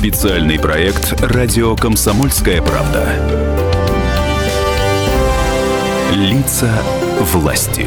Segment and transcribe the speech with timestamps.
[0.00, 3.06] Специальный проект «Радио Комсомольская правда».
[6.10, 6.70] Лица
[7.20, 7.86] власти.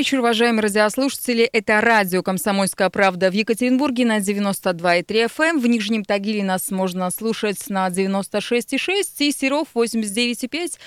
[0.00, 1.44] Вечер, уважаемые радиослушатели.
[1.44, 5.50] Это радио «Комсомольская правда» в Екатеринбурге на 92,3 FM.
[5.50, 5.60] Эм.
[5.60, 10.78] В Нижнем Тагиле нас можно слушать на 96,6 и Серов 89,5.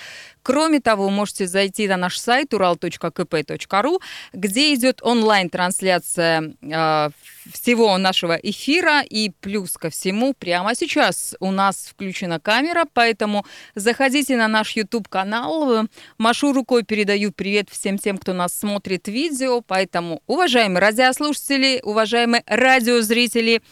[0.42, 4.00] Кроме того, можете зайти на наш сайт ural.kp.ru,
[4.32, 7.10] где идет онлайн-трансляция э,
[7.52, 9.02] всего нашего эфира.
[9.02, 13.44] И плюс ко всему, прямо сейчас у нас включена камера, поэтому
[13.74, 15.88] заходите на наш YouTube-канал.
[16.18, 19.60] Машу рукой, передаю привет всем тем, кто нас смотрит видео.
[19.60, 23.62] Поэтому, уважаемые радиослушатели, уважаемые радиозрители,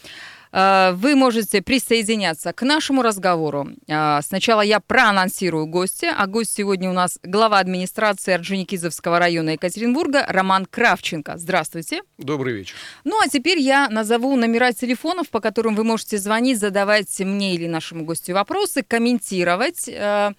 [0.53, 3.69] вы можете присоединяться к нашему разговору.
[3.89, 10.27] Э, сначала я проанонсирую гостя, а гость сегодня у нас глава администрации Орджоникидзевского района Екатеринбурга
[10.29, 11.39] Роман Кравченко.
[11.39, 12.03] Здравствуйте.
[12.19, 12.75] Добрый вечер.
[13.05, 17.67] Ну а теперь я назову номера телефонов, по которым вы можете звонить, задавать мне или
[17.67, 19.89] нашему гостю вопросы, комментировать.
[19.89, 20.33] Э,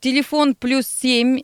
[0.00, 1.42] телефон плюс семь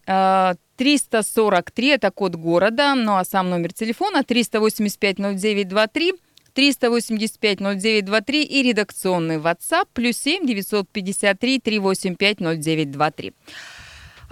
[0.76, 6.14] 343, это код города, ну а сам номер телефона 385 0923
[6.54, 13.32] 385 0923 и редакционный WhatsApp плюс 7 953 385 0923.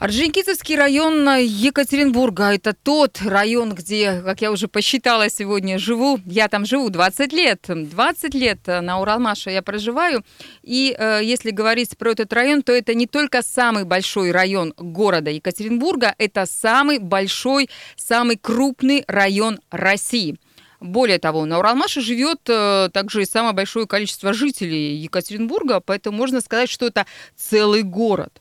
[0.01, 6.19] Орджоникидзевский район Екатеринбурга– это тот район, где, как я уже посчитала сегодня, живу.
[6.25, 7.67] Я там живу 20 лет.
[7.69, 10.25] 20 лет на Уралмаше я проживаю.
[10.63, 15.31] И э, если говорить про этот район, то это не только самый большой район города
[15.31, 20.37] Екатеринбурга, это самый большой, самый крупный район России–
[20.81, 26.41] более того, на Уралмаше живет э, также и самое большое количество жителей Екатеринбурга, поэтому можно
[26.41, 28.41] сказать, что это целый город.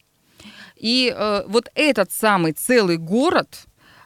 [0.75, 3.65] И э, вот этот самый целый город,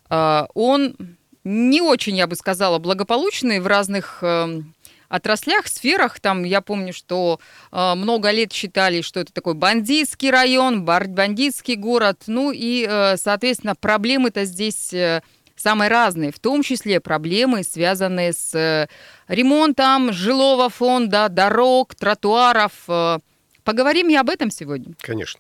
[0.09, 0.95] э, он
[1.43, 4.61] не очень, я бы сказала, благополучный в разных э,
[5.09, 6.19] отраслях, сферах.
[6.19, 7.39] Там я помню, что
[7.71, 12.23] э, много лет считали, что это такой бандитский район, бандитский город.
[12.27, 15.21] Ну и, э, соответственно, проблемы-то здесь э,
[15.63, 18.87] самые разные, в том числе проблемы, связанные с э,
[19.27, 22.73] ремонтом жилого фонда, дорог, тротуаров.
[22.87, 23.19] Э,
[23.63, 24.93] поговорим и об этом сегодня.
[24.99, 25.39] Конечно.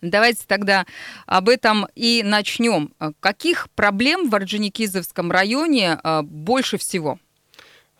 [0.00, 0.86] Давайте тогда
[1.26, 2.94] об этом и начнем.
[3.20, 7.18] Каких проблем в Орджоникидзевском районе э, больше всего?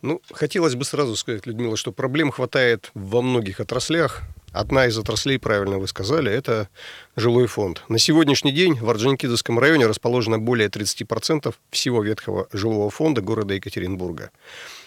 [0.01, 4.23] Ну, хотелось бы сразу сказать, Людмила, что проблем хватает во многих отраслях.
[4.57, 6.71] Одна из отраслей, правильно вы сказали, это
[7.15, 7.83] жилой фонд.
[7.89, 14.31] На сегодняшний день в Орджоникидзевском районе расположено более 30% всего ветхого жилого фонда города Екатеринбурга.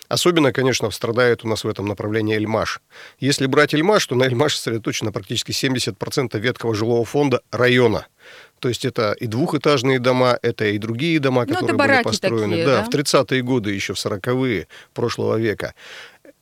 [0.08, 2.82] Особенно, конечно, страдает у нас в этом направлении Эльмаш.
[3.20, 8.08] Если брать Эльмаш, то на Эльмаш сосредоточено практически 70% ветхого жилого фонда района.
[8.58, 12.66] То есть это и двухэтажные дома, это и другие дома, ну, которые были построены такие,
[12.66, 12.84] да, да?
[12.86, 15.76] в 30-е годы, еще в 40-е прошлого века.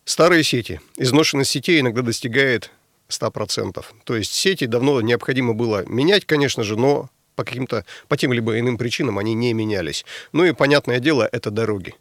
[0.06, 0.80] Старые сети.
[0.96, 2.72] Изношенность сетей иногда достигает
[3.10, 3.84] 100%.
[4.04, 8.60] То есть сети давно необходимо было менять, конечно же, но по каким-то, по тем либо
[8.60, 10.06] иным причинам они не менялись.
[10.34, 11.94] Ну и, понятное дело, это дороги.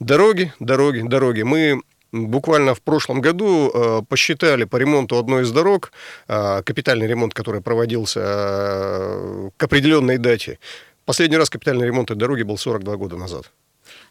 [0.00, 1.42] Дороги, дороги, дороги.
[1.42, 1.80] Мы
[2.12, 5.92] буквально в прошлом году э, посчитали по ремонту одной из дорог,
[6.28, 10.58] э, капитальный ремонт, который проводился э, к определенной дате.
[11.04, 13.50] Последний раз капитальный ремонт этой дороги был 42 года назад.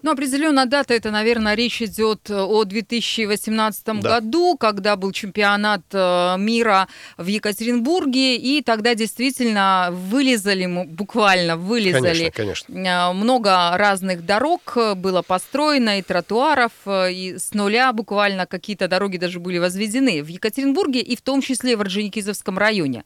[0.02, 3.94] Ну, определенная дата, это, наверное, речь идет о 2018 да.
[3.94, 12.72] году, когда был чемпионат э, мира в Екатеринбурге, и тогда действительно вылезали, буквально вылезали конечно,
[12.72, 13.10] конечно.
[13.10, 19.18] Э, много разных дорог было построено, и тротуаров, э, и с нуля буквально какие-то дороги
[19.18, 23.04] даже были возведены в Екатеринбурге, и в том числе в Орджоникидзевском районе.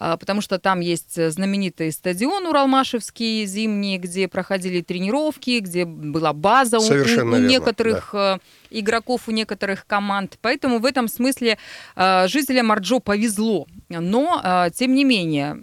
[0.00, 6.32] А, потому что там есть э, знаменитый стадион Уралмашевский зимний, где проходили тренировки, где была
[6.32, 8.36] база у, у некоторых да.
[8.36, 8.38] Э,
[8.70, 10.38] игроков, у некоторых команд.
[10.40, 11.58] Поэтому в этом смысле
[11.96, 13.66] э, жителям Арджо повезло.
[13.88, 15.62] Но, тем не менее,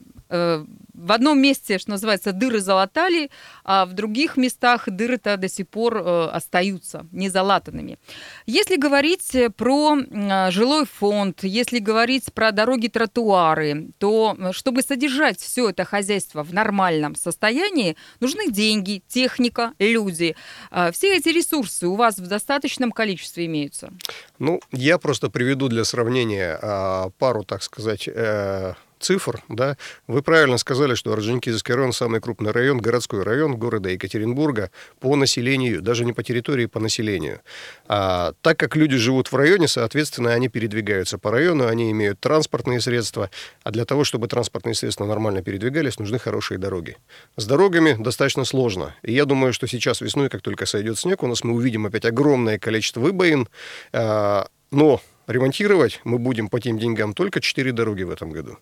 [0.97, 3.29] в одном месте, что называется, дыры залатали,
[3.63, 7.99] а в других местах дыры-то до сих пор э, остаются незалатанными.
[8.45, 15.39] Если говорить про э, жилой фонд, если говорить про дороги, тротуары, то э, чтобы содержать
[15.39, 20.35] все это хозяйство в нормальном состоянии, нужны деньги, техника, люди.
[20.71, 23.91] Э, все эти ресурсы у вас в достаточном количестве имеются?
[24.39, 29.77] Ну, я просто приведу для сравнения э, пару, так сказать, э, цифр, да,
[30.07, 35.81] вы правильно сказали, что Орджоникидзевский район самый крупный район, городской район города Екатеринбурга по населению,
[35.81, 37.41] даже не по территории, по населению.
[37.87, 42.81] А, так как люди живут в районе, соответственно, они передвигаются по району, они имеют транспортные
[42.81, 43.29] средства,
[43.63, 46.97] а для того, чтобы транспортные средства нормально передвигались, нужны хорошие дороги.
[47.37, 48.95] С дорогами достаточно сложно.
[49.03, 52.05] И я думаю, что сейчас весной, как только сойдет снег, у нас мы увидим опять
[52.05, 53.47] огромное количество выбоин,
[53.93, 58.57] а, но ремонтировать мы будем по тем деньгам только 4 дороги в этом году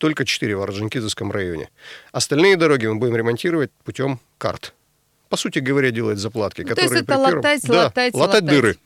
[0.00, 1.68] только 4 в Орджоникидзевском районе.
[2.10, 4.72] Остальные дороги мы будем ремонтировать путем карт.
[5.28, 6.88] По сути говоря, делать заплатки, ну, которые...
[6.88, 7.34] То есть это первом...
[7.36, 8.76] латать, да, латать, латать дыры.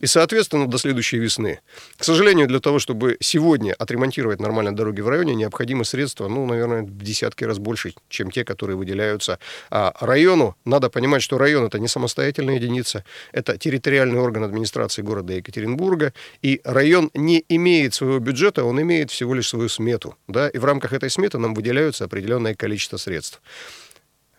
[0.00, 1.60] И, соответственно, до следующей весны.
[1.96, 6.82] К сожалению, для того, чтобы сегодня отремонтировать нормально дороги в районе, необходимы средства, ну, наверное,
[6.82, 9.38] в десятки раз больше, чем те, которые выделяются
[9.70, 10.56] а району.
[10.64, 16.12] Надо понимать, что район— это не самостоятельная единица, это территориальный орган администрации города Екатеринбурга,
[16.42, 20.16] и район не имеет своего бюджета, он имеет всего лишь свою смету.
[20.28, 20.48] Да?
[20.48, 23.40] И в рамках этой сметы нам выделяются определенное количество средств.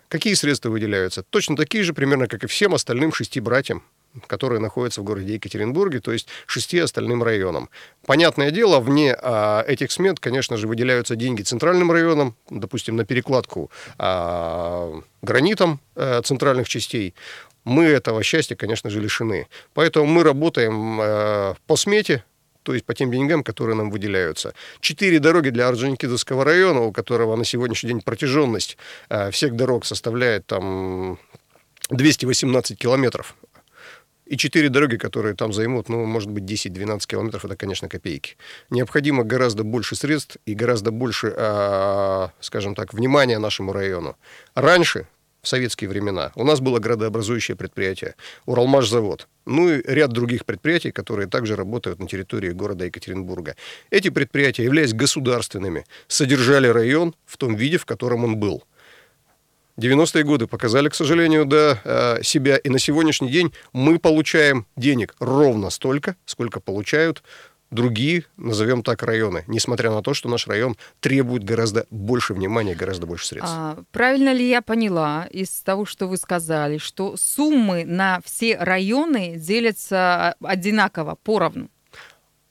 [0.08, 1.24] Какие средства выделяются?
[1.24, 3.84] Точно такие же примерно, как и всем остальным шести братьям
[4.28, 7.70] которые находятся в городе Екатеринбурге, то есть шести остальным районам.
[8.06, 13.72] Понятное дело, вне а, этих смет, конечно же, выделяются деньги центральным районам, допустим, на перекладку
[13.98, 17.14] а, гранитом а, центральных частей.
[17.64, 19.48] Мы этого счастья, конечно же, лишены.
[19.74, 22.24] Поэтому мы работаем а, по смете,
[22.64, 24.54] то есть по тем деньгам, которые нам выделяются.
[24.80, 28.78] Четыре дороги для Орджоникидзевского района, у которого на сегодняшний день протяженность
[29.10, 31.18] а, всех дорог составляет там
[31.90, 33.36] 218 километров
[34.32, 38.38] и четыре дороги, которые там займут, ну, может быть, 10-12 километров, это, конечно, копейки.
[38.70, 44.16] Необходимо гораздо больше средств и гораздо больше, э, скажем так, внимания нашему району.
[44.56, 45.06] Раньше,
[45.42, 51.28] в советские времена, у нас было градообразующее предприятие, Уралмашзавод, ну и ряд других предприятий, которые
[51.28, 53.58] также работают на территории города Екатеринбурга.
[53.90, 58.64] Эти предприятия, являясь государственными, содержали район в том виде, в котором он был–
[59.78, 62.58] 90-е годы показали, к сожалению, да, э, себя.
[62.58, 67.24] И на сегодняшний день мы получаем денег ровно столько, сколько получают
[67.72, 73.08] другие, назовем так, районы, несмотря на то, что наш район требует гораздо больше внимания, гораздо
[73.08, 73.54] больше средств.
[73.58, 79.36] А, правильно ли я поняла из того, что вы сказали, что суммы на все районы
[79.38, 81.70] делятся одинаково, поровну?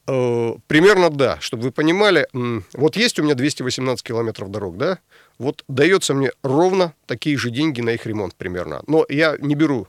[0.06, 2.26] Э, примерно да, чтобы вы понимали,
[2.72, 4.99] вот есть у меня 218 километров дорог, да,
[5.41, 8.83] вот дается мне ровно такие же деньги на их ремонт примерно.
[8.87, 9.89] Но я не беру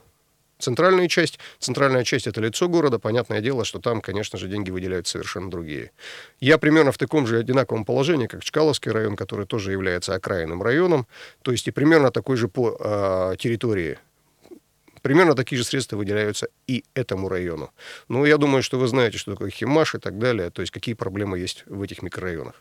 [0.58, 1.38] центральную часть.
[1.58, 2.98] Центральная часть— это лицо города.
[2.98, 5.90] Понятное дело, что там, конечно же, деньги выделяются совершенно другие.
[6.40, 11.06] Я примерно в таком же одинаковом положении, как Чкаловский район, который тоже является окраинным районом.
[11.42, 13.98] То есть и примерно такой же по э, территории.
[15.02, 17.70] Примерно такие же средства выделяются и этому району.
[18.08, 20.94] Ну, я думаю, что вы знаете, что такое Химаш и так далее, то есть какие
[20.94, 22.54] проблемы есть в этих микрорайонах.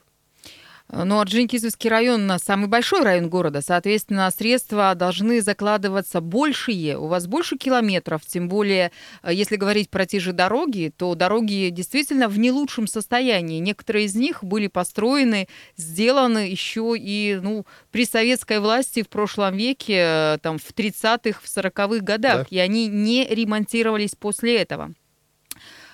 [0.93, 6.97] Ну, Орджоникидзевский район– самый большой район города, соответственно, средства должны закладываться большие.
[6.97, 8.91] У вас больше километров, тем более,
[9.23, 13.59] э, если говорить про те же дороги, то дороги действительно в не лучшем состоянии.
[13.59, 15.47] Некоторые из них были построены,
[15.77, 21.45] сделаны еще и ну, при советской власти в прошлом веке, э, там, в 30-х, в
[21.45, 22.45] 40-х годах, да.
[22.49, 24.93] и они не ремонтировались после этого.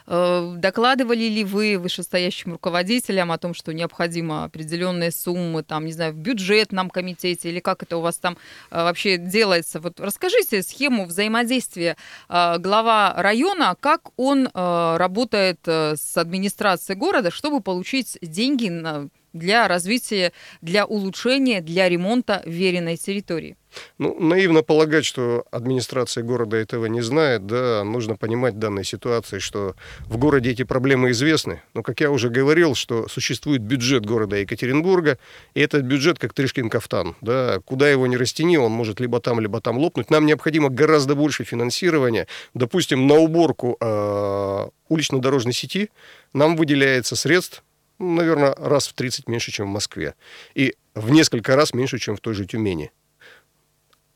[0.07, 6.13] Э, докладывали ли вы вышестоящим руководителям о том, что необходимо определенные суммы, там, не знаю,
[6.13, 8.38] в бюджетном комитете или как это у вас там
[8.71, 9.81] э, вообще делается?
[9.81, 11.98] Вот расскажите схему взаимодействия
[12.30, 20.34] э, глава района, как он работает с администрацией города, чтобы получить деньги на для развития,
[20.62, 23.56] для улучшения, для ремонта веренной территории.
[23.98, 29.39] Ну, наивно полагать, что администрация города этого не знает, да, нужно понимать в данной ситуации,
[29.39, 29.75] что
[30.08, 35.17] в городе эти проблемы известны, но, как я уже говорил, что существует бюджет города Екатеринбурга,
[35.53, 39.39] и этот бюджет как Тришкин кафтан, да, куда его не растяни, он может либо там,
[39.39, 40.10] либо там лопнуть.
[40.10, 45.89] Нам необходимо гораздо больше финансирования, допустим, на уборку э, улично-дорожной сети
[46.34, 47.63] нам выделяется средств
[48.00, 50.16] наверное, раз в 30 меньше, чем в Москве.
[50.56, 52.92] И в несколько раз меньше, чем в той же Тюмени.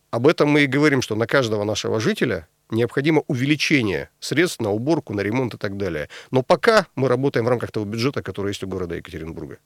[0.10, 5.14] Об этом мы и говорим, что на каждого нашего жителя необходимо увеличение средств на уборку,
[5.14, 6.10] на ремонт и так далее.
[6.32, 9.60] Но пока мы работаем в рамках того бюджета, который есть у города Екатеринбурга.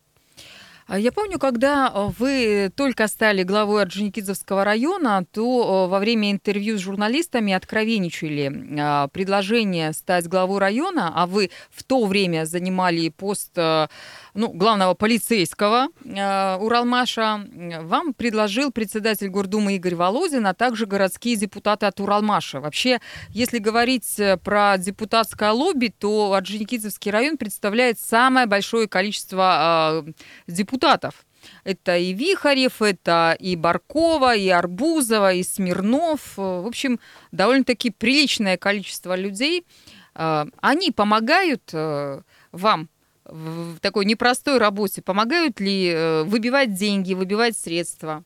[0.87, 6.31] А я помню, когда э, вы только стали главой Орджоникидзевского района, то э, во время
[6.31, 13.09] интервью с журналистами откровенничали а, предложение стать главой района, а вы в то время занимали
[13.09, 13.87] пост э,
[14.35, 17.47] ну, главного полицейского Уралмаша.
[17.81, 22.59] Вам предложил председатель Гордумы Игорь Володин, а также городские депутаты от Уралмаша.
[22.59, 22.99] Вообще,
[23.29, 30.05] если говорить про депутатское лобби, то Орджоникидзевский район представляет самое большое количество
[30.45, 31.25] депутатов депутатов.
[31.63, 36.37] Это и Вихарев, это и Баркова, и Арбузова, и Смирнов.
[36.37, 36.99] В общем,
[37.31, 39.65] довольно-таки приличное количество людей.
[40.13, 42.89] Они помогают вам
[43.25, 45.01] в такой непростой работе?
[45.01, 48.24] Помогают ли э, выбивать деньги, выбивать средства?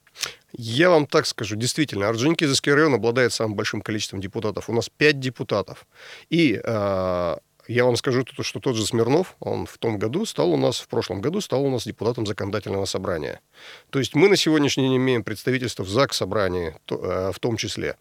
[0.52, 4.70] Я вам так скажу, действительно, Орджоникидзевский район обладает самым большим количеством депутатов.
[4.70, 5.86] У нас пять депутатов.
[6.30, 7.36] И э,
[7.68, 10.88] я вам скажу, что тот же Смирнов, он в том году стал у нас, в
[10.88, 13.42] прошлом году стал у нас депутатом законодательного собрания.
[13.92, 17.96] То есть мы на сегодняшний день имеем представительство в ЗАГС собрании э, в том числе.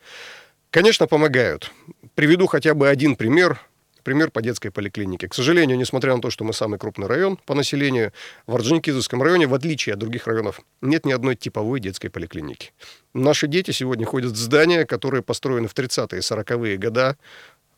[0.71, 1.71] Конечно, помогают.
[2.15, 3.61] Приведу хотя бы один пример
[4.03, 5.29] пример по детской поликлинике.
[5.29, 8.13] К сожалению, несмотря на то, что мы самый крупный район по населению,
[8.47, 12.73] в Орджоникидзевском районе, в отличие от других районов, нет ни одной типовой детской поликлиники.
[13.15, 17.17] Наши дети сегодня ходят в здания, которые построены в 30-е, 40-е года.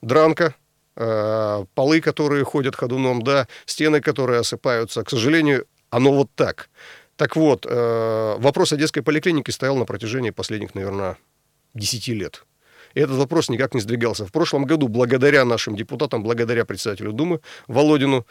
[0.02, 0.54] Дранка,
[0.96, 5.02] э, полы, которые ходят ходуном, да, стены, которые осыпаются.
[5.04, 6.70] К сожалению, оно вот так.
[7.16, 11.18] Так вот, э, вопрос о детской поликлинике стоял на протяжении последних, наверное,
[11.74, 12.44] 10 лет.
[12.94, 14.26] И этот вопрос никак не сдвигался.
[14.26, 18.26] В прошлом году, благодаря нашим депутатам, благодаря председателю Думы Володину,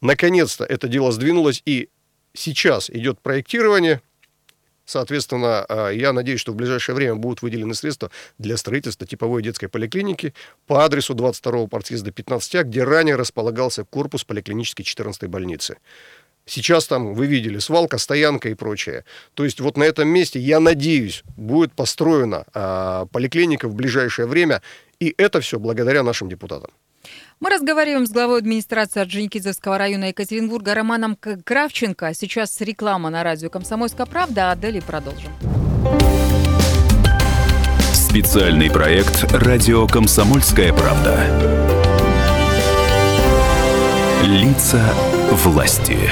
[0.00, 1.88] наконец-то это дело сдвинулось, и
[2.34, 4.00] сейчас идет проектирование.
[4.84, 9.68] Соответственно, а, я надеюсь, что в ближайшее время будут выделены средства для строительства типовой детской
[9.68, 10.34] поликлиники
[10.66, 15.78] по адресу 22-го партсъезда 15А, где ранее располагался корпус поликлинической 14-й больницы.
[16.44, 19.04] Сейчас там, вы видели, свалка, стоянка и прочее.
[19.34, 24.60] То есть вот на этом месте, я надеюсь, будет построена э, поликлиника в ближайшее время.
[24.98, 26.70] И это все благодаря нашим депутатам.
[27.40, 32.14] Мы разговариваем с главой администрации Орджоникидзевского района Екатеринбурга Романом Кравченко.
[32.14, 35.32] Сейчас реклама на радио «Комсомольская правда», а далее продолжим.
[37.92, 41.26] Специальный проект «Радио Комсомольская правда».
[44.22, 44.94] Лица
[45.34, 46.10] власти.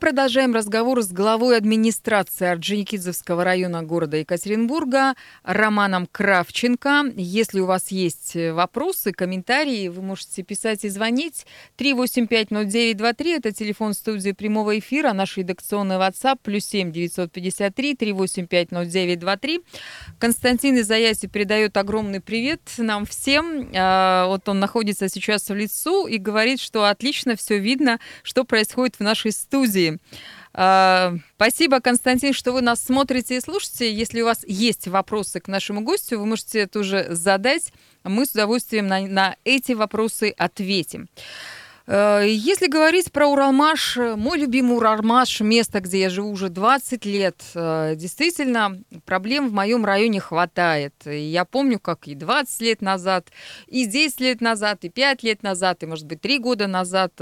[0.00, 5.14] Продолжаем разговор с главой администрации Орджоникидзевского района города Екатеринбурга
[5.44, 7.12] Романом Кравченко.
[7.16, 11.44] Если у вас есть вопросы, комментарии, вы можете писать и звонить.
[11.76, 19.62] 3850923– это телефон студии прямого эфира, наш редакционный WhatsApp, плюс 7 953 3850923.
[20.18, 23.70] Константин из Аяси передает огромный привет нам всем.
[23.76, 28.96] А, вот он находится сейчас в лицу и говорит, что отлично все видно, что происходит
[28.96, 29.89] в нашей студии
[30.52, 33.92] А, спасибо, Константин, что вы нас смотрите и слушаете.
[33.92, 37.72] Если у вас есть вопросы к нашему гостю, вы можете это уже задать.
[38.04, 41.08] Мы с удовольствием на, на эти вопросы ответим.
[41.92, 47.42] А, если говорить про Уралмаш, мой любимый Уралмаш, место, где я живу уже 20 лет,
[47.54, 50.94] а, действительно, проблем в моем районе хватает.
[51.04, 53.26] Я помню, как и 20 лет назад,
[53.66, 57.12] и 10 лет назад, и 5 лет назад, и, может быть, 3 года назад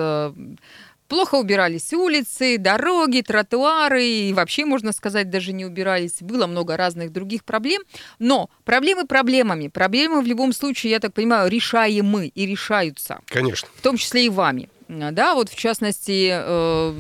[1.09, 6.21] Плохо убирались улицы, дороги, тротуары, и вообще, можно сказать, даже не убирались.
[6.21, 7.83] Было много разных других проблем.
[8.19, 9.69] Но проблемы проблемами.
[9.69, 13.21] Проблемы в любом случае, я так понимаю, решаемы и решаются.
[13.27, 13.69] Конечно.
[13.77, 14.69] В том числе и вами.
[14.89, 16.95] Да, вот в частности, э,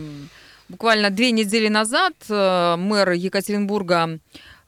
[0.68, 4.18] буквально две недели назад э, мэр Екатеринбурга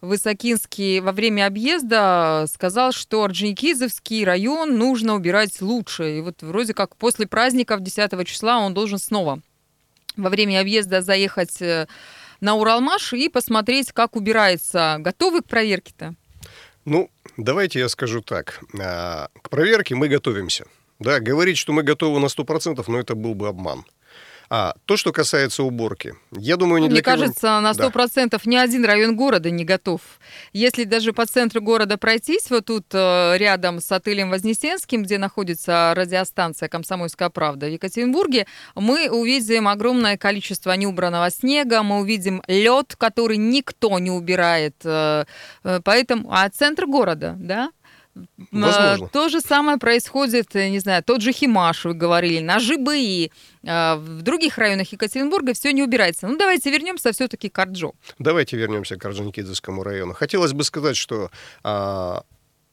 [0.00, 6.18] Высокинский во время объезда сказал, что Орджоникидзевский район нужно убирать лучше.
[6.18, 9.40] И вот вроде как после праздников 10 числа он должен снова
[10.16, 11.86] во время объезда заехать э,
[12.40, 14.96] на Уралмаш и посмотреть, как убирается.
[14.98, 16.14] Готовы к проверке-то?
[16.84, 18.60] Ну, давайте я скажу так.
[18.78, 20.64] А, к проверке мы готовимся.
[20.98, 23.84] Да, говорить, что мы готовы на 100%, но это был бы обман.
[24.52, 27.18] А то, что касается уборки, я думаю, не Мне для кого...
[27.18, 28.38] кажется, на 100% да.
[28.46, 30.00] ни один район города не готов.
[30.52, 35.92] Если даже по центру города пройтись, вот тут э, рядом с отелем Вознесенским, где находится
[35.94, 43.36] радиостанция «Комсомольская правда» в Екатеринбурге, мы увидим огромное количество неубранного снега, мы увидим лед, который
[43.36, 44.74] никто не убирает.
[44.82, 45.26] Э,
[45.62, 47.70] э, поэтому, а центр города, да,
[48.50, 49.08] Возможно.
[49.08, 53.30] То же самое происходит, э, не знаю, тот же Химаш, вы говорили, на ЖБИ,
[53.66, 56.26] а, в других районах Екатеринбурга все не убирается.
[56.26, 57.92] Ну, давайте вернемся все-таки к Арджо.
[58.18, 60.14] Давайте вернемся к Орджоникидзевскому району.
[60.14, 61.30] Хотелось бы сказать, что
[61.62, 62.24] а,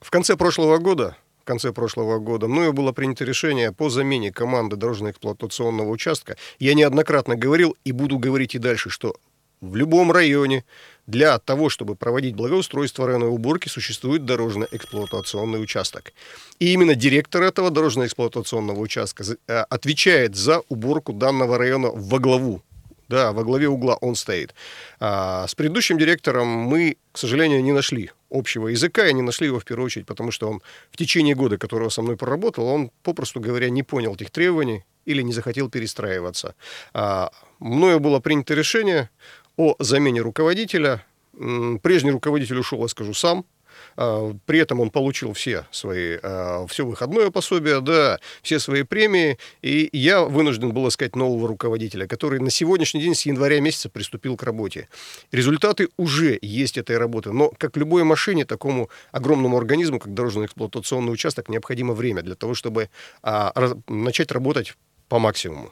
[0.02, 4.76] в конце прошлого года в конце прошлого года мною было принято решение по замене команды
[4.76, 6.36] дорожно-эксплуатационного участка.
[6.60, 9.16] Я неоднократно говорил и буду говорить и дальше, что
[9.62, 10.66] в любом районе
[11.08, 16.14] для того, чтобы проводить благоустройство районной уборки, существует дорожно-эксплуатационный участок.
[16.60, 22.62] И именно директор этого дорожно-эксплуатационного участка э, отвечает за уборку данного района во главу.
[23.08, 24.54] Да, во главе угла он стоит.
[25.00, 29.62] А, с предыдущим директором мы, к сожалению, не нашли общего языка, и они нашли его
[29.62, 30.62] в первую очередь, потому что он
[30.92, 35.22] в течение года, которого со мной проработал, он, попросту говоря, не понял этих требований или
[35.22, 36.54] не захотел перестраиваться.
[36.94, 39.10] А, мною было принято решение
[39.58, 41.04] о замене руководителя.
[41.34, 43.46] Прежний руководитель ушел, я скажу, сам,
[43.96, 49.38] а, при этом он получил все свои, а, все выходное пособие, да, все свои премии.
[49.62, 54.38] И я вынужден был искать нового руководителя, который на сегодняшний день с января месяца приступил
[54.38, 54.88] к работе.
[55.32, 57.32] Результаты уже есть этой работы.
[57.32, 62.90] Но, как любой машине, такому огромному организму, как дорожно-эксплуатационный участок, необходимо время для того, чтобы
[63.24, 63.54] а,
[63.88, 64.76] начать работать
[65.10, 65.72] по максимуму.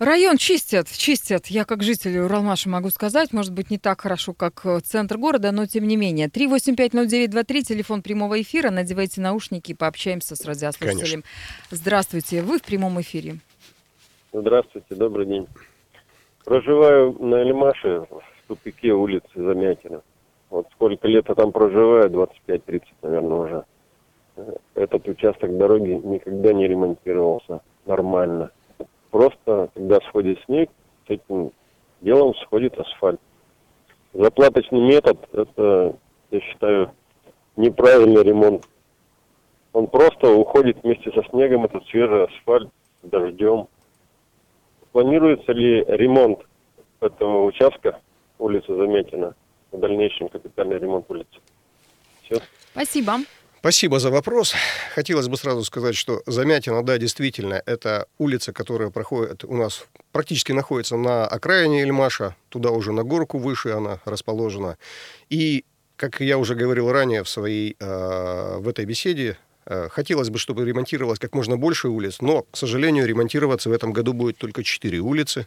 [0.00, 1.46] Район чистят, чистят.
[1.46, 5.52] Я как житель Уралмаша могу сказать, может быть, не так хорошо, как э, центр города,
[5.52, 6.26] но тем не менее.
[6.26, 8.70] 3850923, телефон прямого эфира.
[8.70, 11.22] Надевайте наушники, пообщаемся с радиослушателем.
[11.22, 11.22] Конечно.
[11.70, 13.36] Здравствуйте, вы в прямом эфире.
[14.32, 15.46] Здравствуйте, добрый день.
[16.44, 20.02] Проживаю на Эльмаше, в тупике улицы Замятина.
[20.50, 23.64] Вот сколько лет я там проживаю, 25-30, наверное, уже.
[24.74, 28.50] Этот участок дороги никогда не ремонтировался нормально
[29.14, 30.68] просто, когда сходит снег,
[31.06, 31.52] с этим
[32.00, 33.20] делом сходит асфальт.
[34.12, 35.94] Заплаточный метод– это,
[36.32, 36.90] я считаю,
[37.54, 38.66] неправильный ремонт.
[39.72, 42.68] Он просто уходит вместе со снегом, этот свежий асфальт,
[43.04, 43.68] дождем.
[44.90, 46.40] Планируется ли ремонт
[46.98, 48.00] этого участка,
[48.40, 49.36] улицы Заметина,
[49.70, 51.38] в дальнейшем капитальный ремонт улицы?
[52.22, 52.40] Все.
[52.72, 53.12] Спасибо.
[53.64, 54.54] Спасибо за вопрос.
[54.94, 60.52] Хотелось бы сразу сказать, что Замятина, да, действительно, это улица, которая проходит у нас, практически
[60.52, 64.76] находится на окраине Эльмаша, туда уже на горку выше она расположена.
[65.30, 65.64] И,
[65.96, 70.66] как я уже говорил ранее в своей, э, в этой беседе, э, хотелось бы, чтобы
[70.66, 74.98] ремонтировалось как можно больше улиц, но, к сожалению, ремонтироваться в этом году будет только 4
[74.98, 75.46] улицы,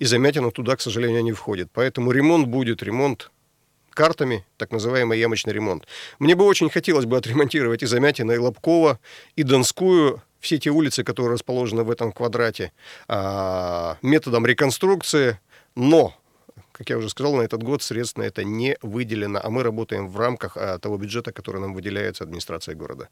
[0.00, 1.68] и Замятина туда, к сожалению, не входит.
[1.72, 3.30] Поэтому ремонт будет, ремонт
[3.94, 5.86] картами, так называемый ямочный ремонт.
[6.18, 8.98] Мне бы очень хотелось бы отремонтировать и Замятина, и Лобкова,
[9.36, 12.72] и Донскую, все те улицы, которые расположены в этом квадрате,
[13.08, 15.38] а, методом реконструкции,
[15.74, 16.14] но
[16.72, 20.08] как я уже сказал, на этот год средств на это не выделено, а мы работаем
[20.08, 23.08] в рамках а, того бюджета, который нам выделяется администрацией города.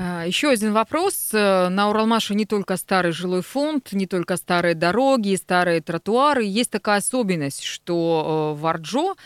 [0.00, 1.30] А, Еще один вопрос.
[1.32, 6.44] Э, на Уралмаше не только старый жилой фонд, не только старые дороги, старые тротуары.
[6.44, 9.16] Есть такая особенность, что э, в Арджо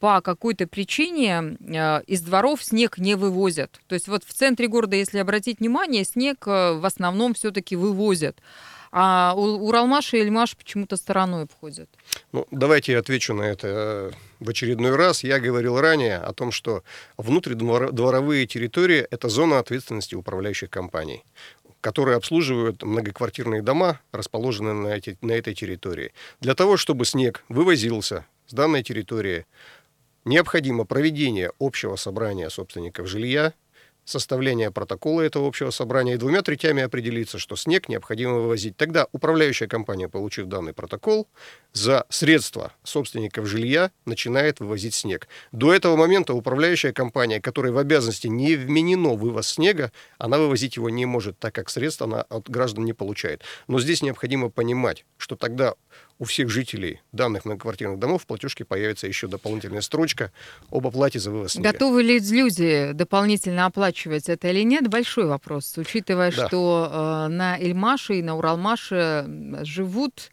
[0.00, 3.78] по какой-то причине э, из дворов снег не вывозят.
[3.88, 8.40] То есть вот в центре города, если обратить внимание, снег в основном все-таки вывозят
[8.94, 11.88] а Уралмаш и Эльмаш почему-то стороной обходят.
[12.32, 15.24] Ну, давайте я отвечу на это в очередной раз.
[15.24, 16.82] Я говорил ранее о том, что
[17.16, 21.24] внутридворовые территории– это зона ответственности управляющих компаний
[21.82, 26.12] которые обслуживают многоквартирные дома, расположенные на, эти, на этой территории.
[26.40, 29.46] Для того, чтобы снег вывозился с данной территории,
[30.24, 33.52] необходимо проведение общего собрания собственников жилья,
[34.04, 38.76] составления протокола этого общего собрания и двумя третями определиться, что снег необходимо вывозить.
[38.76, 41.28] Тогда управляющая компания, получив данный протокол,
[41.72, 45.28] за средства собственников жилья начинает вывозить снег.
[45.52, 50.90] До этого момента управляющая компания, которой в обязанности не вменено вывоз снега, она вывозить его
[50.90, 53.42] не может, так как средств она от граждан не получает.
[53.68, 55.74] Но здесь необходимо понимать, что тогда
[56.18, 60.32] у всех жителей данных многоквартирных домов в платежке появится еще дополнительная строчка
[60.70, 61.72] об оплате за вывоз снега.
[61.72, 64.88] Готовы ли люди дополнительно оплачивать это или нет?
[64.88, 66.46] Большой вопрос, учитывая, да.
[66.46, 69.26] что э, на Эльмаше и на Уралмаше
[69.62, 70.30] живут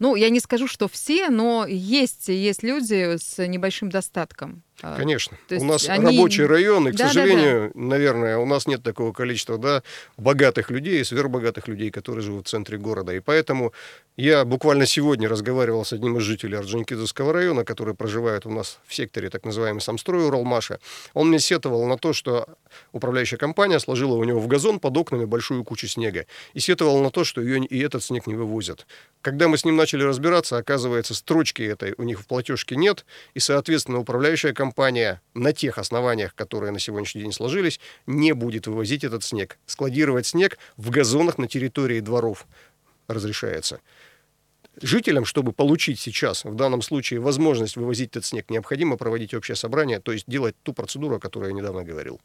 [0.00, 4.62] ну, я не скажу, что все, но есть, есть люди с небольшим достатком.
[4.82, 5.36] А, Конечно.
[5.48, 6.06] То у нас они...
[6.06, 7.86] рабочий район, и, к да, сожалению, да, да.
[7.86, 9.82] наверное, у нас нет такого количества да,
[10.16, 13.12] богатых людей, сверхбогатых людей, которые живут в центре города.
[13.14, 13.72] И поэтому
[14.16, 18.94] я буквально сегодня разговаривал с одним из жителей Орджоникидзевского района, который проживает у нас в
[18.94, 20.78] секторе так называемый Самстрой Уралмаша.
[21.14, 22.46] Он мне сетовал на то, что
[22.92, 26.26] управляющая компания сложила у него в газон под окнами большую кучу снега.
[26.54, 28.86] И сетовал на то, что ее и этот снег не вывозят.
[29.22, 33.40] Когда мы с ним начали разбираться, оказывается, строчки этой у них в платежке нет, и,
[33.40, 39.02] соответственно, управляющая компания компания на тех основаниях, которые на сегодняшний день сложились, не будет вывозить
[39.02, 39.58] этот снег.
[39.66, 42.46] Складировать снег в газонах на территории дворов
[43.08, 43.80] разрешается.
[44.80, 49.98] Жителям, чтобы получить сейчас, в данном случае, возможность вывозить этот снег, необходимо проводить общее собрание,
[49.98, 52.20] то есть делать ту процедуру, о которой я недавно говорил.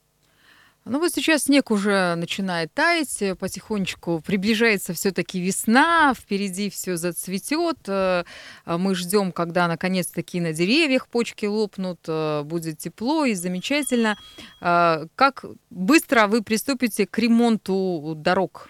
[0.88, 7.78] Ну вот сейчас снег уже начинает таять, э, потихонечку приближается все-таки весна, впереди все зацветет.
[7.88, 8.24] Э,
[8.66, 14.16] а мы ждем, когда наконец-таки на деревьях почки лопнут, э, будет тепло и замечательно.
[14.60, 18.70] Как быстро вы приступите к ремонту дорог?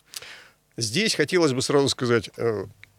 [0.78, 2.30] Здесь хотелось бы сразу сказать,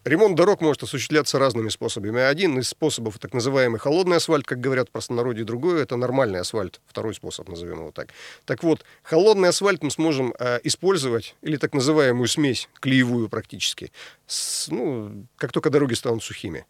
[0.06, 2.20] Ремонт дорог может осуществляться разными способами.
[2.20, 6.80] Один из способов так называемый холодный асфальт, как говорят в простонародье, другой это нормальный асфальт,
[6.86, 8.10] второй способ, назовем его так.
[8.44, 13.90] Так вот, холодный асфальт мы сможем э, использовать, или так называемую смесь, клеевую практически,
[14.28, 16.66] с, ну, как только дороги станут сухими.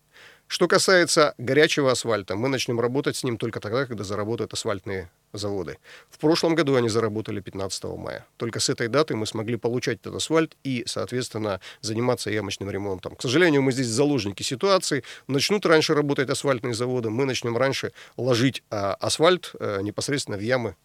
[0.48, 5.78] Что касается горячего асфальта, мы начнем работать с ним только тогда, когда заработают асфальтные заводы.
[6.09, 8.24] В прошлом году они заработали 15 мая.
[8.37, 13.16] Только с этой даты мы смогли получать этот асфальт и, соответственно, заниматься ямочным ремонтом.
[13.16, 15.02] К сожалению, мы здесь заложники ситуации.
[15.26, 20.76] Начнут раньше работать асфальтные заводы, мы начнем раньше ложить а, асфальт а, непосредственно в ямы,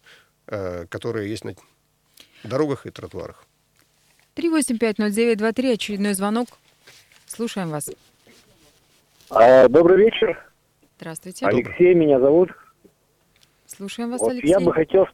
[0.48, 1.54] а, которые есть на
[2.42, 3.44] дорогах и тротуарах.
[4.34, 6.48] 3850923, очередной звонок.
[7.26, 7.88] Слушаем вас.
[9.34, 10.38] А, добрый вечер.
[10.98, 11.46] Здравствуйте.
[11.46, 12.50] Алексей меня зовут.
[13.64, 14.50] Слушаем вас, Вот Алексей.
[14.50, 15.06] я бы хотел,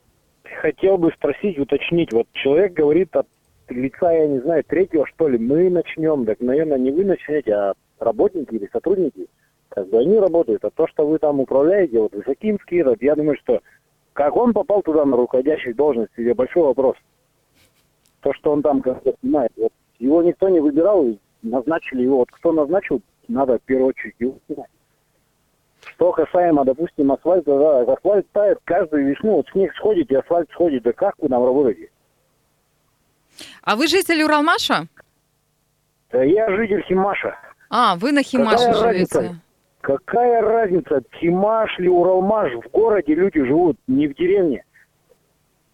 [0.61, 2.13] хотел бы спросить, уточнить.
[2.13, 3.29] Вот человек говорит от
[3.69, 6.27] лица, я не знаю, третьего, что ли, мы начнем.
[6.27, 9.29] Так, наверное, не вы начнете, а работники или сотрудники.
[9.69, 10.65] Как бы они работают.
[10.65, 13.61] А то, что вы там управляете, вот Высокинский этот, я думаю, что
[14.15, 16.97] как он попал туда на руководящих должности, это большой вопрос.
[18.21, 19.53] То, что он там как-то снимает.
[19.57, 22.17] Вот его никто не выбирал, и назначили его.
[22.19, 24.71] Вот кто назначил, надо в первую очередь снимать.
[25.85, 30.83] Что касаемо, допустим, асфальта, да, асфальт тает каждую весну, вот снег сходит и асфальт сходит,
[30.83, 31.91] да как вы там работаете?
[33.63, 34.87] А вы житель Уралмаша?
[36.11, 37.37] Да я житель Химаша.
[37.71, 39.19] А, вы на Химаше Какая живете.
[39.19, 39.41] разница?
[39.81, 44.65] Какая разница, Химаш ли, Уралмаш, в городе люди живут, не в деревне.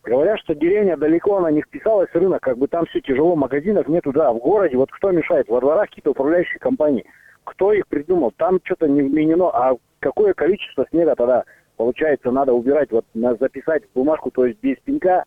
[0.03, 3.89] Говорят, что деревня далеко, она не вписалась в рынок, как бы там все тяжело, магазинов
[3.89, 7.07] нету, да, в городе, вот кто мешает, во дворах какие-то управляющие компании,
[7.45, 11.45] кто их придумал, там что-то не вменено, а какое количество снега тогда,
[11.77, 15.25] получается, надо убирать, вот записать в бумажку, то есть без пенька,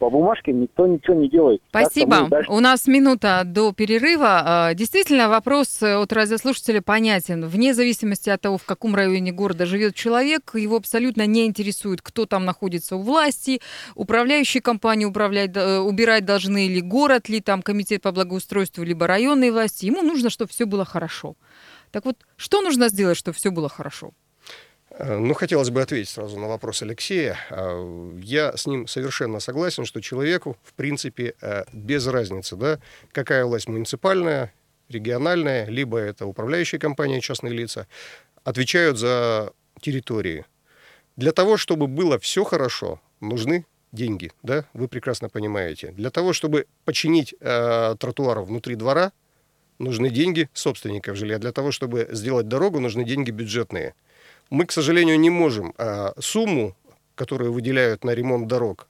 [0.00, 1.60] по бумажке никто ничего не делает.
[1.68, 2.26] Спасибо.
[2.28, 4.42] дальше- У нас минута до перерыва.
[4.44, 7.44] А, Действительно, вопрос от радиослушателя понятен.
[7.46, 12.24] Вне зависимости от того, в каком районе города живет человек, его абсолютно не интересует, кто
[12.24, 13.60] там находится у власти,
[13.94, 19.52] управляющие компании управлять, э, убирать должны или город, ли там комитет по благоустройству, либо районные
[19.52, 19.84] власти.
[19.84, 21.34] Ему нужно, чтобы все было хорошо.
[21.90, 24.12] Так вот, что нужно сделать, чтобы все было хорошо?
[24.90, 27.38] Э, Ну, хотелось бы ответить сразу на вопрос Алексея.
[27.50, 32.78] А, Я с ним совершенно согласен, что человеку, в принципе, э, без разницы, да,
[33.12, 34.52] какая власть муниципальная,
[34.88, 37.86] региональная, либо это управляющие компании, частные лица,
[38.44, 40.44] отвечают за территории.
[41.16, 45.92] Для того, чтобы было все хорошо, нужны деньги, да, вы прекрасно понимаете.
[45.92, 49.12] Для того, чтобы починить э, тротуар внутри двора,
[49.78, 51.38] нужны деньги собственников жилья.
[51.38, 53.94] Для того, чтобы сделать дорогу, нужны деньги бюджетные.
[54.50, 56.76] Мы, к сожалению, не можем а, сумму,
[57.14, 58.88] которую выделяют на ремонт дорог,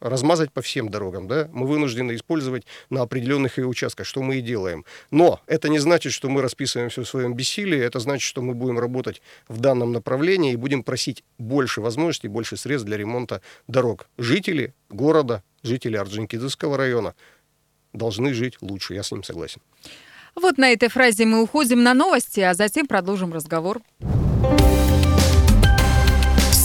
[0.00, 1.26] размазать по всем дорогам.
[1.26, 1.48] Да?
[1.52, 4.84] Мы вынуждены использовать на определенных ее участках, что мы и делаем.
[5.10, 7.78] Но это не значит, что мы расписываем все в своем бессилии.
[7.78, 12.56] Это значит, что мы будем работать в данном направлении и будем просить больше возможностей, больше
[12.56, 14.06] средств для ремонта дорог.
[14.16, 17.14] Жители города, жители Орджоникидзевского района
[17.92, 18.94] должны жить лучше.
[18.94, 19.60] Я с ним согласен.
[20.34, 23.80] Вот на этой фразе мы уходим на новости, а затем продолжим разговор.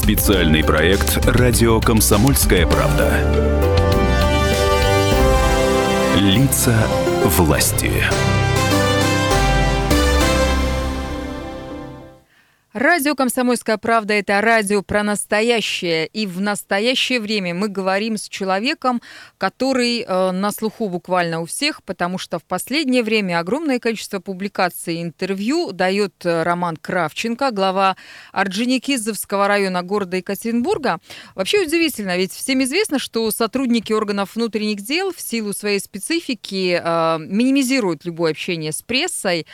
[0.10, 3.14] Специальный проект «Радио Комсомольская правда».
[6.16, 6.76] Лица
[7.38, 7.92] власти.
[12.80, 16.08] Радио «Комсомольская правда»— это радио про настоящее.
[16.08, 19.02] И в настоящее время мы говорим с человеком,
[19.38, 24.96] который э, на слуху буквально у всех, потому что в последнее время огромное количество публикаций
[24.96, 27.98] и интервью дает э, Роман Кравченко, глава
[28.32, 31.00] Орджоникидзевского района города Екатеринбурга.
[31.36, 37.18] Вообще удивительно, ведь всем известно, что сотрудники органов внутренних дел в силу своей специфики э,
[37.20, 39.46] минимизируют любое общение с прессой,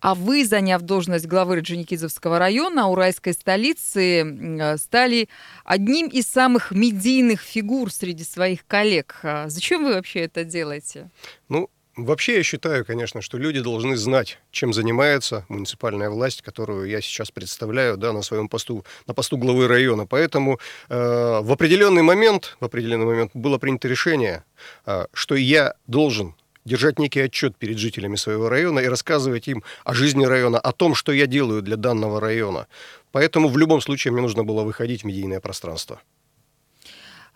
[0.00, 5.28] а вы, заняв должность главы Орджоникидзевского района, уральской столицы, м, стали
[5.64, 9.16] одним из самых медийных фигур среди своих коллег.
[9.22, 11.10] А Зачем вы вообще это делаете?
[11.48, 17.00] Ну, вообще я считаю, конечно, что люди должны знать, чем занимается муниципальная власть, которую я
[17.00, 20.06] сейчас представляю, да, на своем посту, на посту главы района.
[20.06, 20.58] Поэтому
[20.88, 24.44] э, в определенный момент, в определенный момент было принято решение,
[24.86, 26.34] э, что я должен
[26.70, 30.94] держать некий отчет перед жителями своего района и рассказывать им о жизни района, о том,
[30.94, 32.66] что я делаю для данного района.
[33.12, 36.00] Поэтому в любом случае мне нужно было выходить в медийное пространство.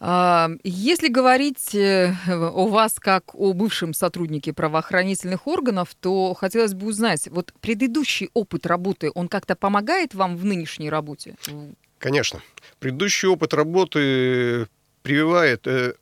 [0.01, 6.87] А, Если говорить э, о вас как о бывшем сотруднике правоохранительных органов, то хотелось бы
[6.87, 11.35] узнать, вот предыдущий опыт работы, он как-то помогает вам в нынешней работе?
[11.99, 12.41] Конечно.
[12.79, 14.69] Предыдущий опыт работы
[15.03, 15.95] прививает, э,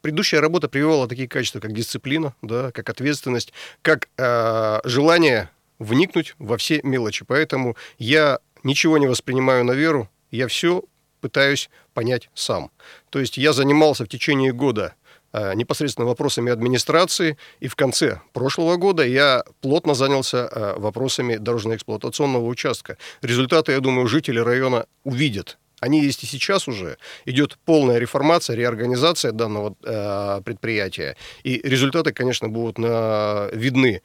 [0.00, 6.56] предыдущая работа прививала такие качества, как дисциплина, да, как ответственность, как э, желание вникнуть во
[6.56, 7.24] все мелочи.
[7.24, 10.82] Поэтому я ничего не воспринимаю на веру, я все
[11.20, 12.70] пытаюсь понять сам.
[13.10, 14.94] То есть я занимался в течение года
[15.32, 22.46] э, непосредственно вопросами администрации, и в конце прошлого года я плотно занялся э, вопросами дорожно-эксплуатационного
[22.46, 22.98] участка.
[23.22, 25.58] Результаты, я думаю, жители района увидят.
[25.80, 26.98] Они есть и сейчас уже.
[27.24, 31.16] Идет полная реформация, реорганизация данного э, предприятия.
[31.44, 34.02] И результаты, конечно, будут на, видны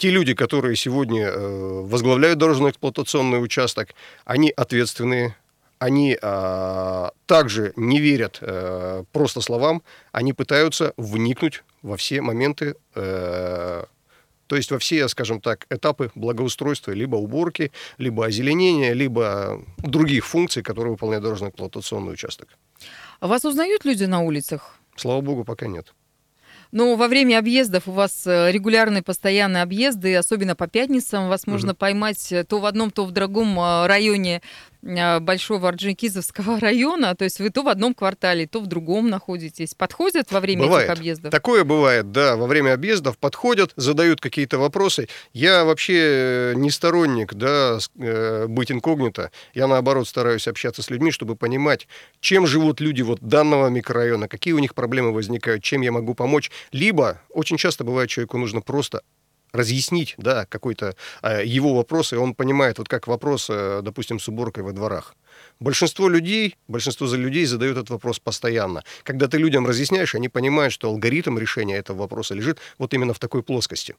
[0.00, 5.36] те люди, которые сегодня э, возглавляют дорожно-эксплуатационный участок, они ответственные,
[5.78, 13.84] они э, также не верят э, просто словам, они пытаются вникнуть во все моменты, э,
[14.50, 20.64] то есть во все, скажем так, этапы благоустройства, либо уборки, либо озеленения, либо других функций,
[20.64, 22.48] которые выполняет дорожно-эксплуатационный участок.
[23.20, 24.80] А вас узнают люди на улицах?
[24.96, 25.94] Слава богу, пока нет.
[26.72, 31.50] Но во время объездов у вас э, регулярные постоянные объезды, особенно по пятницам вас mm-hmm.
[31.50, 34.42] можно поймать э, то в одном, то в другом э, районе
[34.82, 39.74] Большого Орджоникидзевского района, то есть вы то в одном квартале, то в другом находитесь.
[39.74, 40.88] Подходят во время бывает.
[40.88, 41.30] этих объездов?
[41.30, 42.36] Такое бывает, да.
[42.36, 45.08] Во время объездов подходят, задают какие-то вопросы.
[45.32, 49.30] Я вообще не сторонник да, э, быть инкогнито.
[49.54, 51.86] Я, наоборот, стараюсь общаться с людьми, чтобы понимать,
[52.20, 56.50] чем живут люди вот данного микрорайона, какие у них проблемы возникают, чем я могу помочь.
[56.72, 59.02] Либо, очень часто бывает, человеку нужно просто
[59.52, 64.28] разъяснить, да, какой-то э, его вопрос, и он понимает, вот как вопрос, э, допустим, с
[64.28, 65.14] уборкой во дворах.
[65.60, 68.84] Большинство людей, большинство людей задают этот вопрос постоянно.
[69.02, 73.18] Когда ты людям разъясняешь, они понимают, что алгоритм решения этого вопроса лежит вот именно в
[73.18, 73.96] такой плоскости.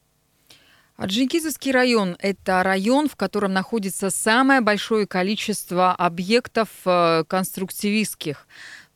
[0.97, 8.45] Орджоникидзевский район– это район, в котором находится самое большое количество объектов э, конструктивистских.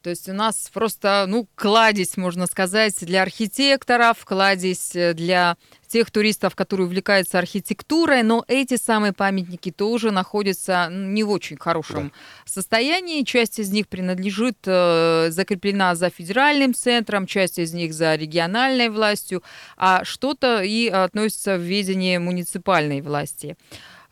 [0.05, 6.11] То есть у нас просто, ну, кладезь, можно сказать, для архитекторов, кладезь э, для тех
[6.11, 12.13] туристов, которые увлекаются архитектурой, но эти самые памятники тоже находятся не в очень хорошем да.
[12.45, 13.23] состоянии.
[13.23, 19.41] Часть из них принадлежит, э, закреплена за федеральным центром, часть из них за региональной властью,
[19.75, 23.57] а что-то и относится в ведение муниципальной власти.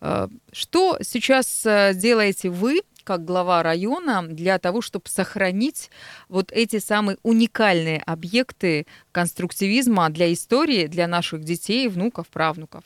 [0.00, 5.90] Э, что сейчас делаете вы как глава района для того, чтобы сохранить
[6.28, 12.82] вот эти самые уникальные объекты конструктивизма для истории, для наших детей, внуков, правнуков?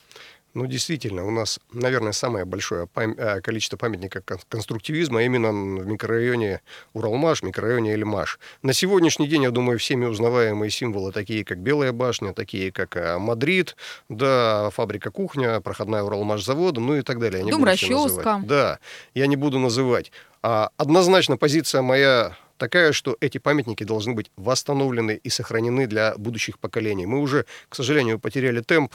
[0.58, 6.62] Ну, действительно, у нас, наверное, самое большое пам- э, количество памятников конструктивизма именно в микрорайоне
[6.94, 8.40] Уралмаш, микрорайоне Эльмаш.
[8.62, 13.18] На сегодняшний день, я думаю, всеми узнаваемые символы, такие как Белая башня, такие как э,
[13.18, 13.76] Мадрид,
[14.08, 17.44] да, фабрика кухня, проходная Уралмаш завода, ну и так далее.
[17.44, 18.40] Я Дом расческа.
[18.42, 18.80] Да,
[19.14, 20.10] я не буду называть.
[20.42, 26.58] А, однозначно позиция моя такая, что эти памятники должны быть восстановлены и сохранены для будущих
[26.58, 27.06] поколений.
[27.06, 28.92] Мы уже, к сожалению, потеряли темп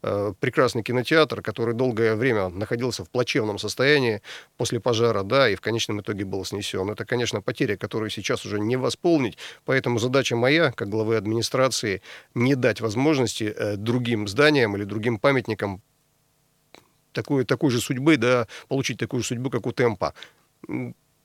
[0.00, 4.22] прекрасный кинотеатр, который долгое время находился в плачевном состоянии
[4.56, 6.90] после пожара, да, и в конечном итоге был снесен.
[6.90, 12.02] Это, конечно, потеря, которую сейчас уже не восполнить, поэтому задача моя, как главы администрации,
[12.34, 15.82] не дать возможности э, другим зданиям или другим памятникам
[17.12, 20.14] такой, такой же судьбы, да, получить такую же судьбу, как у темпа.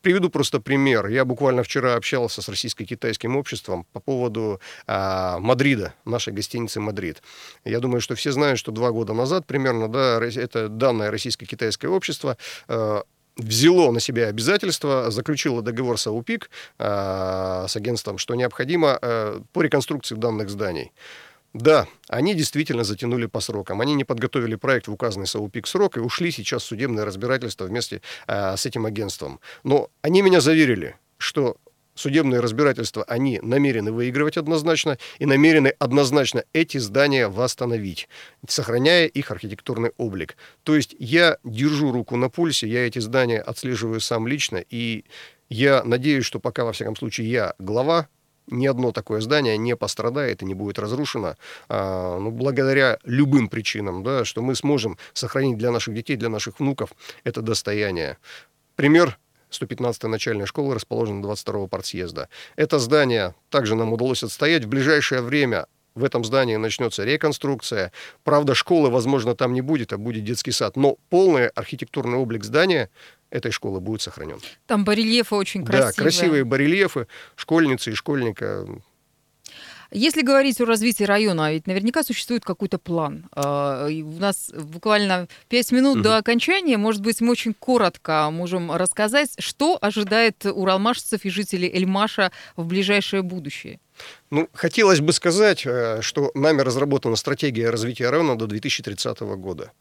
[0.06, 1.08] Приведу просто пример.
[1.08, 7.24] Я буквально вчера общался с российско-китайским обществом по поводу а, Мадрида, нашей гостиницы «Мадрид».
[7.64, 12.38] Я думаю, что все знают, что два года назад примерно, да, это данное российско-китайское общество
[12.68, 13.02] а,
[13.36, 19.64] взяло на себя обязательство, заключило договор с АУПИК, а, с агентством, что необходимо а, по
[19.64, 20.92] реконструкции данных зданий.
[21.56, 23.80] Да, они действительно затянули по срокам.
[23.80, 28.02] Они не подготовили проект в указанный САУПИК срок и ушли сейчас в судебное разбирательство вместе
[28.28, 29.40] э, с этим агентством.
[29.64, 31.56] Но они меня заверили, что
[31.94, 38.10] судебные разбирательства они намерены выигрывать однозначно и намерены однозначно эти здания восстановить,
[38.46, 40.36] сохраняя их архитектурный облик.
[40.64, 45.06] То есть я держу руку на пульсе, я эти здания отслеживаю сам лично, и
[45.48, 48.10] я надеюсь, что пока, во всяком случае, я глава
[48.48, 51.36] ни одно такое здание не пострадает и не будет разрушено,
[51.70, 56.60] а, ну, благодаря любым причинам, да, что мы сможем сохранить для наших детей, для наших
[56.60, 56.92] внуков
[57.24, 58.18] это достояние.
[58.76, 59.18] Пример
[59.52, 62.30] 115-я начальная школа расположена 22-го партсъезда.
[62.56, 64.66] Это здание также нам удалось отстоять.
[64.66, 67.92] В ближайшее время в этом здании начнется реконструкция.
[68.24, 70.76] Правда, школы, возможно, там не будет, а будет детский сад.
[70.76, 72.90] Но полный архитектурный облик здания
[73.30, 74.40] этой школы будет сохранен.
[74.68, 75.94] Там барельефы очень красивые.
[75.94, 78.66] Да, красивые барельефы, школьницы и школьника.
[79.92, 83.30] Если говорить о развитии района, ведь наверняка существует какой-то план.
[83.32, 86.04] А, у нас буквально 5 минут угу.
[86.04, 86.78] до окончания.
[86.78, 93.22] Может быть, мы очень коротко можем рассказать, что ожидает уралмашцев и жителей Эльмаша в ближайшее
[93.22, 93.80] будущее.
[94.30, 99.72] Ну, хотелось бы сказать, э, что нами разработана стратегия развития района до 2030 года.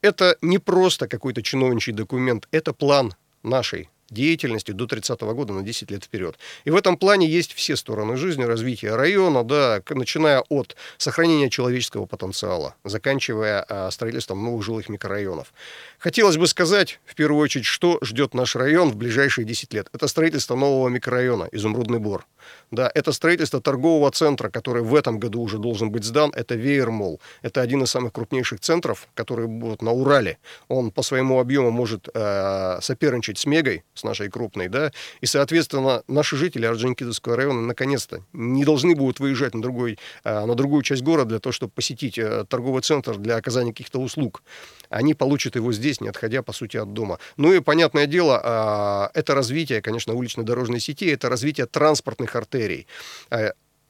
[0.00, 5.90] Это не просто какой-то чиновничий документ, это план нашей деятельности до 30 года на 10
[5.90, 6.38] лет вперед.
[6.64, 12.06] И в этом плане есть все стороны жизни, развития района, да, начиная от сохранения человеческого
[12.06, 15.52] потенциала, заканчивая а, строительством новых жилых микрорайонов.
[15.98, 19.88] Хотелось бы сказать, в первую очередь, что ждет наш район в ближайшие 10 лет.
[19.92, 22.26] Это строительство нового микрорайона «Изумрудный бор».
[22.70, 26.32] Да, это строительство торгового центра, который в этом году уже должен быть сдан.
[26.34, 27.20] Это Веермол.
[27.42, 30.38] Это один из самых крупнейших центров, который вот на Урале.
[30.68, 36.02] Он по своему объему может э, соперничать с Мегой, с нашей крупной, да, и, соответственно,
[36.08, 41.02] наши жители Орджоникидзевского района наконец-то не должны будут выезжать на, другой, э, на другую часть
[41.02, 44.42] города для того, чтобы посетить э, торговый центр для оказания каких-то услуг.
[44.88, 47.18] Они получат его здесь, не отходя, по сути, от дома.
[47.36, 52.86] Ну и, понятное дело, э, это развитие, конечно, уличной дорожной сети, это развитие транспортных артерий.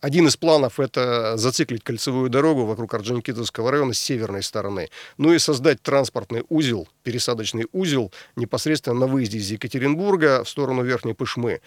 [0.01, 4.91] Один из планов– это зациклить кольцевую дорогу вокруг Орджоникидзевского района с северной стороны.
[5.17, 11.15] Ну и создать транспортный узел, пересадочный узел непосредственно на выезде из Екатеринбурга в сторону Верхней
[11.15, 11.61] Пышмы.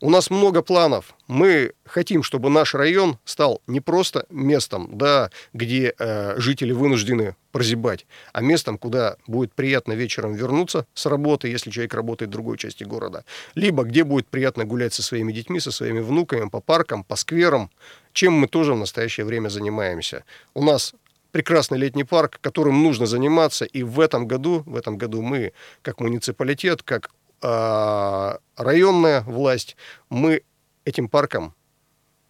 [0.00, 1.14] У нас много планов.
[1.26, 8.06] Мы хотим, чтобы наш район стал не просто местом, да, где э, жители вынуждены прозябать,
[8.32, 12.84] а местом, куда будет приятно вечером вернуться с работы, если человек работает в другой части
[12.84, 13.24] города,
[13.56, 17.68] либо где будет приятно гулять со своими детьми, со своими внуками по паркам, по скверам,
[18.12, 20.22] чем мы тоже в настоящее время занимаемся.
[20.54, 20.94] У нас
[21.32, 25.98] прекрасный летний парк, которым нужно заниматься, и в этом году, в этом году мы, как
[25.98, 27.10] муниципалитет, как
[27.42, 29.76] а, районная власть,
[30.10, 30.42] мы
[30.84, 31.54] этим парком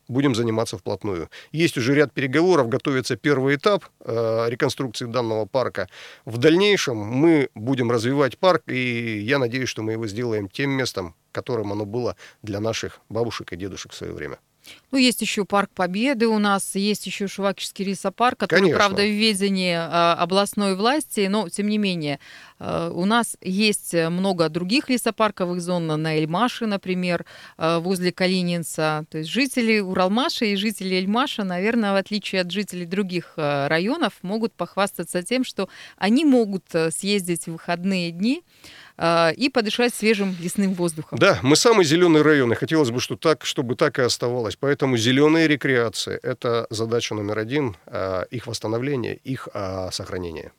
[0.09, 1.29] будем заниматься вплотную.
[1.53, 5.89] Есть уже ряд переговоров, готовится первый этап э, реконструкции данного парка.
[6.25, 11.15] В дальнейшем мы будем развивать парк, и я надеюсь, что мы его сделаем тем местом,
[11.33, 14.39] которым оно было для наших бабушек и дедушек в свое время.
[14.91, 18.79] Ну, есть еще парк Победы у нас, есть еще Шувакишский лесопарк, который, Конечно.
[18.79, 22.21] правда, в ведении а, областной власти, но, тем не менее,
[22.59, 27.27] а, у нас есть много других лесопарковых зон на Эльмаше, например,
[27.59, 29.05] а, возле Калининца.
[29.11, 34.55] То есть жители Уралмаша и жители Эльмаша, наверное, в отличие от жителей других районов, могут
[34.55, 38.43] похвастаться тем, что они могут съездить в выходные дни
[39.01, 41.19] и подышать свежим лесным воздухом.
[41.19, 44.57] Да, мы самый зеленый район, и хотелось бы, что так, чтобы так и оставалось.
[44.57, 50.53] Поэтому зеленые рекреации– это задача номер один, а, их восстановление, их а, сохранение.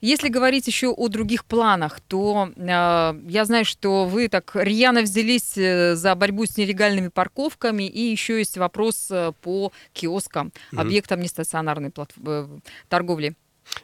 [0.00, 5.58] Если говорить еще о других планах, то э, я знаю, что вы так рьяно взялись
[5.58, 10.80] э, за борьбу с нелегальными парковками, и еще есть вопрос э, по киоскам, mm-hmm.
[10.80, 12.46] объектам нестационарной плат- э,
[12.88, 13.34] торговли.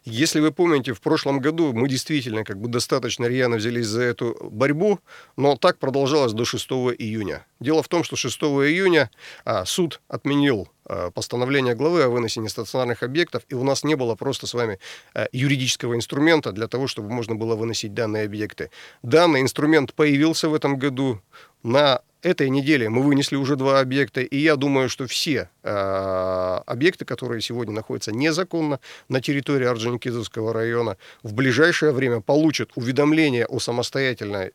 [0.05, 4.37] Если вы помните, в прошлом году мы действительно как бы достаточно рьяно взялись за эту
[4.51, 5.01] борьбу,
[5.37, 6.67] но так продолжалось до 6
[6.99, 7.47] июня.
[7.61, 9.11] Дело в том, что 6 июня
[9.45, 10.69] а, суд отменил
[11.15, 14.79] постановление главы о выносении стационарных объектов, и у нас не было просто с вами
[15.15, 18.71] а, юридического инструмента для того, чтобы можно было выносить данные объекты.
[19.03, 21.21] Данный инструмент появился в этом году
[21.63, 25.69] на этой неделе мы вынесли уже два объекта, и я думаю, что все э,
[26.67, 33.59] объекты, которые сегодня находятся незаконно на территории Орджоникидзевского района, в ближайшее время получат уведомление о
[33.59, 34.53] самостоятельной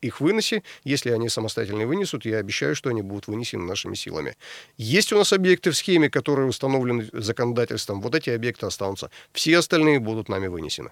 [0.00, 0.62] их выносе.
[0.84, 4.36] Если они самостоятельно вынесут, я обещаю, что они будут вынесены нашими силами.
[4.76, 8.00] Есть у нас объекты в схеме, которые установлены законодательством.
[8.00, 9.10] Вот эти объекты останутся.
[9.32, 10.90] Все остальные будут нами вынесены.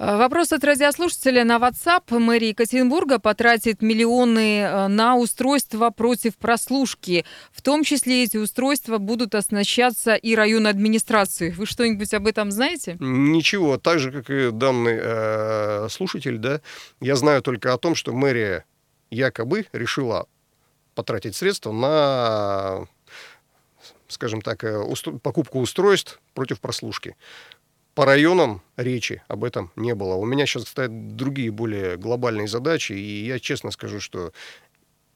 [0.00, 2.16] Э, вопрос от радиослушателя на WhatsApp.
[2.18, 7.24] Мэрия Екатеринбурга потратит миллионы э, на устройства против прослушки.
[7.50, 11.50] В том числе эти устройства будут оснащаться и районной администрацией.
[11.50, 12.96] Вы что-нибудь об этом знаете?
[13.00, 13.76] Ничего.
[13.76, 16.60] Так же, как и данный э, слушатель, да,
[17.00, 18.64] я знаю только о том, что мэрия
[19.10, 20.28] якобы решила
[20.94, 22.86] потратить средства на
[24.06, 27.16] скажем так, э, устро- покупку устройств против прослушки
[27.98, 30.14] по районам речи об этом не было.
[30.14, 34.32] У меня сейчас стоят другие более глобальные задачи, и я честно скажу, что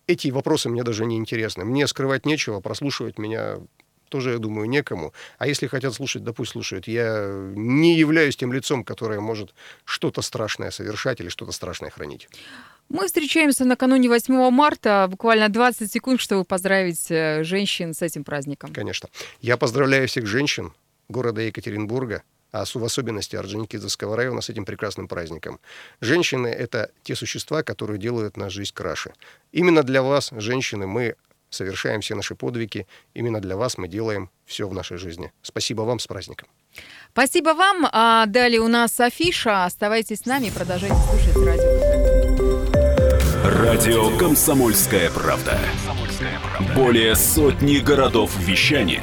[0.09, 1.65] эти вопросы мне даже не интересны.
[1.65, 3.59] Мне скрывать нечего, прослушивать меня
[4.09, 5.13] тоже, я думаю, некому.
[5.39, 6.89] А если хотят слушать, да пусть слушают.
[6.89, 12.29] Я не являюсь тем лицом, которое может что-то страшное совершать или что-то страшное хранить.
[12.89, 15.07] Мы встречаемся накануне 8 марта.
[15.09, 18.73] Буквально 20 секунд, чтобы поздравить э, женщин с этим праздником.
[18.73, 19.09] Конечно.
[19.41, 20.73] Я поздравляю всех женщин
[21.09, 25.59] города Екатеринбурга а в особенности Орджоникидзевского района с этим прекрасным праздником.
[26.01, 29.13] Женщины— это те существа, которые делают нашу жизнь краше.
[29.53, 31.17] Именно для вас, женщины, мы
[31.51, 32.87] совершаем все наши подвиги.
[33.15, 35.33] Именно для вас мы делаем все в нашей жизни.
[35.43, 36.49] Спасибо вам с праздником.
[37.13, 37.87] Спасибо вам.
[37.91, 39.65] А далее у нас афиша.
[39.65, 41.73] Оставайтесь с нами и продолжайте слушать радио.
[43.45, 45.59] Радио «Комсомольская правда».
[46.75, 49.03] Более сотни городов вещания